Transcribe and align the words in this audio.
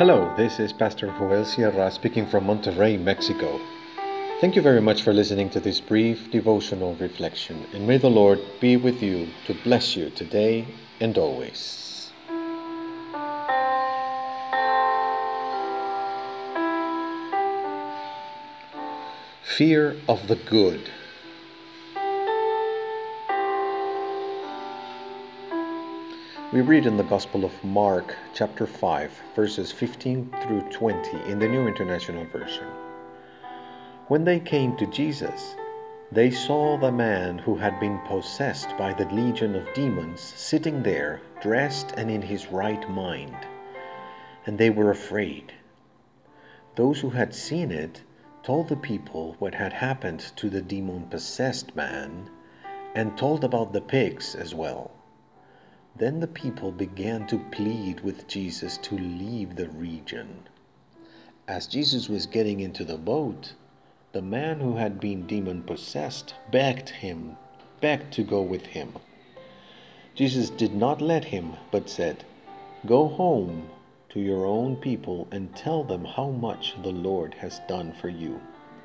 Hello, 0.00 0.32
this 0.34 0.58
is 0.58 0.72
Pastor 0.72 1.08
Joel 1.18 1.44
Sierra 1.44 1.90
speaking 1.90 2.26
from 2.26 2.46
Monterrey, 2.46 2.98
Mexico. 2.98 3.60
Thank 4.40 4.56
you 4.56 4.62
very 4.62 4.80
much 4.80 5.02
for 5.02 5.12
listening 5.12 5.50
to 5.50 5.60
this 5.60 5.78
brief 5.78 6.30
devotional 6.30 6.94
reflection, 6.94 7.66
and 7.74 7.86
may 7.86 7.98
the 7.98 8.08
Lord 8.08 8.40
be 8.60 8.78
with 8.78 9.02
you 9.02 9.28
to 9.46 9.52
bless 9.52 9.96
you 9.96 10.08
today 10.08 10.66
and 11.00 11.18
always. 11.18 12.12
Fear 19.42 19.96
of 20.08 20.28
the 20.28 20.36
good. 20.46 20.88
We 26.52 26.62
read 26.62 26.84
in 26.84 26.96
the 26.96 27.04
Gospel 27.04 27.44
of 27.44 27.62
Mark, 27.62 28.16
chapter 28.34 28.66
5, 28.66 29.22
verses 29.36 29.70
15 29.70 30.34
through 30.42 30.62
20 30.62 31.30
in 31.30 31.38
the 31.38 31.46
New 31.46 31.68
International 31.68 32.24
Version. 32.24 32.66
When 34.08 34.24
they 34.24 34.40
came 34.40 34.76
to 34.76 34.86
Jesus, 34.86 35.54
they 36.10 36.28
saw 36.32 36.76
the 36.76 36.90
man 36.90 37.38
who 37.38 37.54
had 37.54 37.78
been 37.78 38.00
possessed 38.04 38.76
by 38.76 38.92
the 38.92 39.08
legion 39.14 39.54
of 39.54 39.72
demons 39.74 40.20
sitting 40.20 40.82
there, 40.82 41.20
dressed 41.40 41.94
and 41.96 42.10
in 42.10 42.20
his 42.20 42.48
right 42.48 42.90
mind, 42.90 43.36
and 44.44 44.58
they 44.58 44.70
were 44.70 44.90
afraid. 44.90 45.52
Those 46.74 47.00
who 47.00 47.10
had 47.10 47.32
seen 47.32 47.70
it 47.70 48.02
told 48.42 48.66
the 48.66 48.76
people 48.76 49.36
what 49.38 49.54
had 49.54 49.72
happened 49.72 50.32
to 50.34 50.50
the 50.50 50.62
demon 50.62 51.06
possessed 51.10 51.76
man 51.76 52.28
and 52.96 53.16
told 53.16 53.44
about 53.44 53.72
the 53.72 53.80
pigs 53.80 54.34
as 54.34 54.52
well. 54.52 54.90
Then 55.96 56.20
the 56.20 56.26
people 56.26 56.72
began 56.72 57.26
to 57.26 57.38
plead 57.50 58.00
with 58.00 58.26
Jesus 58.26 58.78
to 58.78 58.96
leave 58.96 59.56
the 59.56 59.68
region. 59.68 60.48
As 61.46 61.66
Jesus 61.66 62.08
was 62.08 62.26
getting 62.26 62.60
into 62.60 62.84
the 62.84 62.96
boat, 62.96 63.54
the 64.12 64.22
man 64.22 64.60
who 64.60 64.76
had 64.76 65.00
been 65.00 65.26
demon 65.26 65.62
possessed 65.62 66.34
begged 66.50 66.88
him, 66.88 67.36
begged 67.80 68.12
to 68.14 68.22
go 68.22 68.42
with 68.42 68.66
him. 68.66 68.94
Jesus 70.14 70.50
did 70.50 70.74
not 70.74 71.00
let 71.00 71.24
him, 71.24 71.54
but 71.70 71.88
said, 71.88 72.24
Go 72.86 73.08
home 73.08 73.68
to 74.10 74.20
your 74.20 74.44
own 74.46 74.76
people 74.76 75.28
and 75.30 75.54
tell 75.54 75.84
them 75.84 76.04
how 76.04 76.30
much 76.30 76.74
the 76.82 76.92
Lord 76.92 77.34
has 77.34 77.60
done 77.68 77.92
for 77.92 78.08
you 78.08 78.40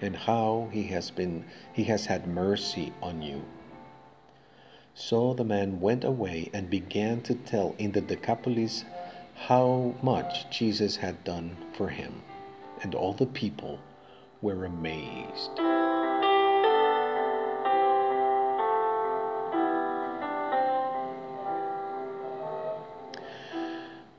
and 0.00 0.14
how 0.14 0.68
he 0.72 0.84
has 0.84 1.10
been 1.10 1.44
he 1.72 1.84
has 1.84 2.06
had 2.06 2.26
mercy 2.26 2.92
on 3.02 3.20
you. 3.22 3.42
So 4.94 5.34
the 5.34 5.44
man 5.44 5.80
went 5.80 6.04
away 6.04 6.50
and 6.52 6.68
began 6.68 7.20
to 7.22 7.34
tell 7.34 7.74
in 7.78 7.92
the 7.92 8.00
Decapolis 8.00 8.84
how 9.34 9.94
much 10.02 10.50
Jesus 10.50 10.96
had 10.96 11.22
done 11.24 11.56
for 11.72 11.88
him, 11.88 12.22
and 12.82 12.94
all 12.94 13.12
the 13.12 13.26
people 13.26 13.78
were 14.42 14.64
amazed. 14.64 15.50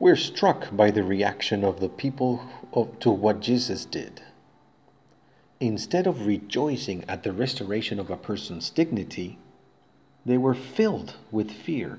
We're 0.00 0.14
struck 0.14 0.74
by 0.74 0.92
the 0.92 1.02
reaction 1.02 1.64
of 1.64 1.80
the 1.80 1.88
people 1.88 2.40
to 3.00 3.10
what 3.10 3.40
Jesus 3.40 3.84
did. 3.84 4.22
Instead 5.58 6.06
of 6.06 6.24
rejoicing 6.24 7.04
at 7.08 7.24
the 7.24 7.32
restoration 7.32 7.98
of 7.98 8.08
a 8.08 8.16
person's 8.16 8.70
dignity, 8.70 9.38
they 10.28 10.36
were 10.36 10.54
filled 10.54 11.14
with 11.30 11.50
fear. 11.50 11.98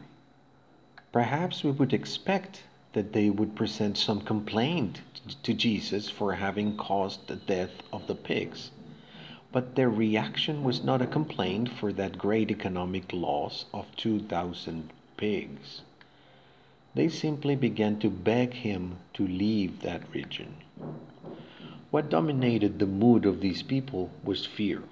Perhaps 1.11 1.63
we 1.63 1.71
would 1.71 1.91
expect 1.91 2.61
that 2.93 3.11
they 3.11 3.27
would 3.27 3.55
present 3.55 3.97
some 3.97 4.21
complaint 4.21 5.01
to 5.41 5.51
Jesus 5.51 6.11
for 6.11 6.33
having 6.33 6.77
caused 6.77 7.27
the 7.27 7.35
death 7.35 7.81
of 7.91 8.05
the 8.05 8.13
pigs. 8.13 8.69
But 9.51 9.73
their 9.73 9.89
reaction 9.89 10.63
was 10.63 10.83
not 10.83 11.01
a 11.01 11.07
complaint 11.07 11.69
for 11.69 11.91
that 11.93 12.19
great 12.19 12.51
economic 12.51 13.11
loss 13.11 13.65
of 13.73 13.87
2,000 13.97 14.91
pigs. 15.17 15.81
They 16.93 17.09
simply 17.09 17.55
began 17.55 17.97
to 18.01 18.11
beg 18.11 18.53
him 18.53 18.97
to 19.15 19.25
leave 19.25 19.81
that 19.81 20.03
region. 20.13 20.57
What 21.89 22.11
dominated 22.11 22.77
the 22.77 22.85
mood 22.85 23.25
of 23.25 23.41
these 23.41 23.63
people 23.63 24.11
was 24.23 24.45
fear, 24.45 24.83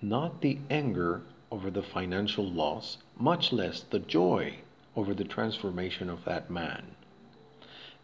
not 0.00 0.42
the 0.42 0.58
anger 0.70 1.22
over 1.54 1.70
the 1.70 1.82
financial 1.82 2.44
loss, 2.50 2.98
much 3.16 3.52
less 3.52 3.80
the 3.82 4.00
joy 4.00 4.52
over 4.96 5.14
the 5.14 5.22
transformation 5.22 6.10
of 6.10 6.24
that 6.24 6.50
man. 6.50 6.84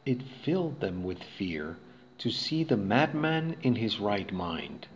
It 0.06 0.22
filled 0.22 0.78
them 0.78 1.02
with 1.02 1.20
fear 1.24 1.76
to 2.18 2.30
see 2.30 2.62
the 2.62 2.76
madman 2.76 3.56
in 3.60 3.74
his 3.74 3.98
right 3.98 4.32
mind, 4.32 4.86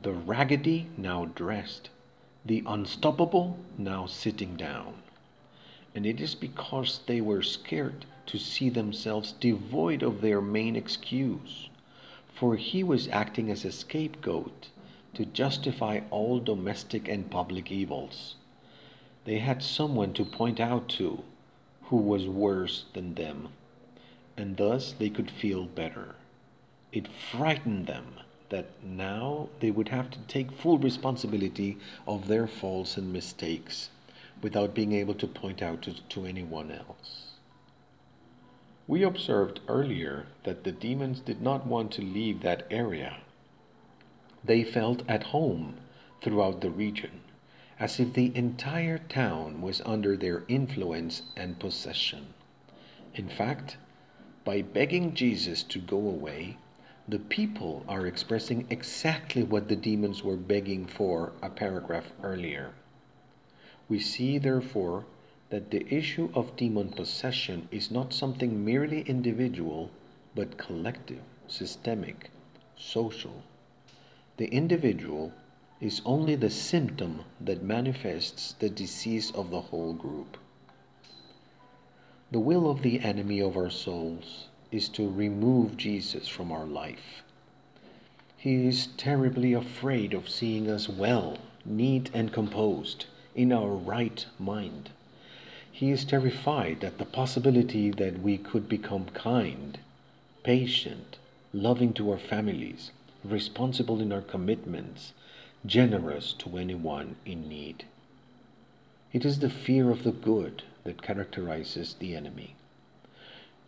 the 0.00 0.12
raggedy 0.12 0.86
now 0.96 1.26
dressed, 1.26 1.90
the 2.42 2.62
unstoppable 2.66 3.58
now 3.76 4.06
sitting 4.06 4.56
down. 4.56 4.94
And 5.94 6.06
it 6.06 6.22
is 6.22 6.34
because 6.34 7.00
they 7.04 7.20
were 7.20 7.42
scared 7.42 8.06
to 8.28 8.38
see 8.38 8.70
themselves 8.70 9.32
devoid 9.32 10.02
of 10.02 10.22
their 10.22 10.40
main 10.40 10.74
excuse, 10.74 11.68
for 12.32 12.56
he 12.56 12.82
was 12.82 13.08
acting 13.08 13.50
as 13.50 13.66
a 13.66 13.70
scapegoat 13.70 14.68
to 15.14 15.24
justify 15.24 16.00
all 16.10 16.38
domestic 16.38 17.08
and 17.08 17.30
public 17.30 17.70
evils. 17.70 18.36
They 19.24 19.38
had 19.38 19.62
someone 19.62 20.12
to 20.14 20.24
point 20.24 20.60
out 20.60 20.88
to 20.90 21.24
who 21.84 21.96
was 21.96 22.26
worse 22.26 22.84
than 22.94 23.14
them, 23.14 23.48
and 24.36 24.56
thus 24.56 24.92
they 24.92 25.10
could 25.10 25.30
feel 25.30 25.66
better. 25.66 26.14
It 26.92 27.08
frightened 27.08 27.86
them 27.86 28.14
that 28.48 28.66
now 28.82 29.48
they 29.60 29.70
would 29.70 29.88
have 29.88 30.10
to 30.10 30.18
take 30.20 30.52
full 30.52 30.78
responsibility 30.78 31.78
of 32.06 32.28
their 32.28 32.46
faults 32.46 32.96
and 32.96 33.12
mistakes 33.12 33.90
without 34.42 34.74
being 34.74 34.92
able 34.92 35.14
to 35.14 35.26
point 35.26 35.62
out 35.62 35.82
to, 35.82 35.94
to 36.08 36.24
anyone 36.24 36.70
else. 36.70 37.32
We 38.86 39.02
observed 39.02 39.60
earlier 39.68 40.26
that 40.44 40.64
the 40.64 40.72
demons 40.72 41.20
did 41.20 41.40
not 41.40 41.66
want 41.66 41.92
to 41.92 42.02
leave 42.02 42.42
that 42.42 42.66
area 42.70 43.18
they 44.44 44.64
felt 44.64 45.02
at 45.08 45.24
home 45.24 45.74
throughout 46.22 46.60
the 46.60 46.70
region, 46.70 47.20
as 47.78 48.00
if 48.00 48.12
the 48.12 48.34
entire 48.36 48.98
town 48.98 49.60
was 49.60 49.80
under 49.84 50.16
their 50.16 50.44
influence 50.48 51.22
and 51.36 51.58
possession. 51.58 52.34
In 53.14 53.28
fact, 53.28 53.76
by 54.44 54.62
begging 54.62 55.14
Jesus 55.14 55.62
to 55.64 55.78
go 55.78 55.98
away, 55.98 56.56
the 57.08 57.18
people 57.18 57.84
are 57.88 58.06
expressing 58.06 58.66
exactly 58.70 59.42
what 59.42 59.68
the 59.68 59.76
demons 59.76 60.22
were 60.22 60.36
begging 60.36 60.86
for 60.86 61.32
a 61.42 61.50
paragraph 61.50 62.12
earlier. 62.22 62.70
We 63.88 63.98
see, 63.98 64.38
therefore, 64.38 65.06
that 65.50 65.70
the 65.70 65.86
issue 65.92 66.30
of 66.34 66.56
demon 66.56 66.90
possession 66.90 67.68
is 67.72 67.90
not 67.90 68.14
something 68.14 68.64
merely 68.64 69.00
individual, 69.02 69.90
but 70.34 70.56
collective, 70.56 71.22
systemic, 71.48 72.30
social. 72.76 73.42
The 74.40 74.46
individual 74.46 75.34
is 75.82 76.00
only 76.06 76.34
the 76.34 76.48
symptom 76.48 77.26
that 77.42 77.62
manifests 77.62 78.54
the 78.54 78.70
disease 78.70 79.30
of 79.32 79.50
the 79.50 79.60
whole 79.60 79.92
group. 79.92 80.38
The 82.30 82.40
will 82.40 82.70
of 82.70 82.80
the 82.80 83.00
enemy 83.00 83.42
of 83.42 83.54
our 83.54 83.68
souls 83.68 84.48
is 84.72 84.88
to 84.96 85.06
remove 85.06 85.76
Jesus 85.76 86.26
from 86.26 86.50
our 86.50 86.64
life. 86.64 87.22
He 88.38 88.66
is 88.66 88.86
terribly 88.96 89.52
afraid 89.52 90.14
of 90.14 90.30
seeing 90.30 90.70
us 90.70 90.88
well, 90.88 91.36
neat, 91.66 92.08
and 92.14 92.32
composed, 92.32 93.04
in 93.34 93.52
our 93.52 93.74
right 93.74 94.24
mind. 94.38 94.88
He 95.70 95.90
is 95.90 96.06
terrified 96.06 96.82
at 96.82 96.96
the 96.96 97.04
possibility 97.04 97.90
that 97.90 98.22
we 98.22 98.38
could 98.38 98.70
become 98.70 99.04
kind, 99.12 99.78
patient, 100.42 101.18
loving 101.52 101.92
to 101.92 102.10
our 102.10 102.18
families, 102.18 102.90
responsible 103.24 104.00
in 104.00 104.12
our 104.12 104.22
commitments, 104.22 105.12
generous 105.66 106.32
to 106.32 106.56
anyone 106.56 107.16
in 107.24 107.48
need. 107.48 107.84
It 109.12 109.24
is 109.24 109.40
the 109.40 109.50
fear 109.50 109.90
of 109.90 110.04
the 110.04 110.12
good 110.12 110.62
that 110.84 111.02
characterizes 111.02 111.94
the 111.94 112.14
enemy. 112.14 112.54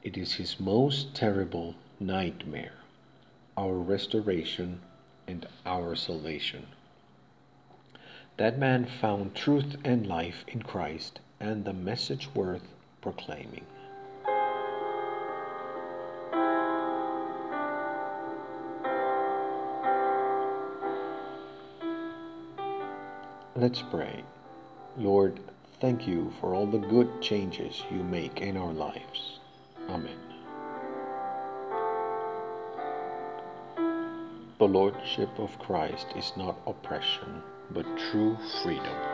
It 0.03 0.17
is 0.17 0.35
his 0.35 0.59
most 0.59 1.15
terrible 1.15 1.75
nightmare, 2.01 2.75
our 3.57 3.75
restoration 3.75 4.81
and 5.27 5.47
our 5.67 5.95
salvation. 5.95 6.67
That 8.37 8.59
man 8.59 8.87
found 8.87 9.35
truth 9.35 9.77
and 9.85 10.07
life 10.07 10.45
in 10.49 10.63
Christ 10.63 11.21
and 11.39 11.65
the 11.65 11.73
message 11.73 12.29
worth 12.35 12.67
proclaiming. 13.01 13.67
Let's 23.55 23.83
pray. 23.83 24.25
Lord, 24.97 25.39
thank 25.79 26.09
you 26.09 26.33
for 26.41 26.55
all 26.55 26.67
the 26.67 26.79
good 26.79 27.21
changes 27.21 27.83
you 27.91 28.03
make 28.03 28.41
in 28.41 28.57
our 28.57 28.73
lives. 28.73 29.41
Amen. 29.91 30.17
The 34.59 34.65
Lordship 34.65 35.39
of 35.39 35.59
Christ 35.59 36.07
is 36.17 36.33
not 36.35 36.57
oppression, 36.67 37.43
but 37.73 37.85
true 37.99 38.39
freedom. 38.63 39.12